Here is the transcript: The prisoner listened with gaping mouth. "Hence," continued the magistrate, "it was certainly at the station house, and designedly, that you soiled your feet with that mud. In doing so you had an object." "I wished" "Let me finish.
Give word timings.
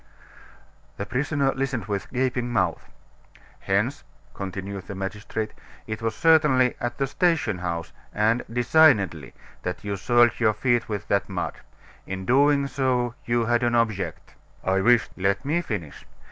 The 0.97 1.05
prisoner 1.05 1.53
listened 1.53 1.85
with 1.85 2.09
gaping 2.11 2.51
mouth. 2.51 2.89
"Hence," 3.59 4.03
continued 4.33 4.87
the 4.87 4.95
magistrate, 4.95 5.51
"it 5.85 6.01
was 6.01 6.15
certainly 6.15 6.75
at 6.79 6.97
the 6.97 7.05
station 7.05 7.59
house, 7.59 7.91
and 8.11 8.43
designedly, 8.51 9.35
that 9.61 9.83
you 9.83 9.95
soiled 9.95 10.39
your 10.39 10.53
feet 10.53 10.89
with 10.89 11.07
that 11.09 11.29
mud. 11.29 11.59
In 12.07 12.25
doing 12.25 12.65
so 12.65 13.13
you 13.25 13.45
had 13.45 13.61
an 13.61 13.75
object." 13.75 14.33
"I 14.63 14.81
wished" 14.81 15.11
"Let 15.25 15.45
me 15.45 15.61
finish. 15.61 16.03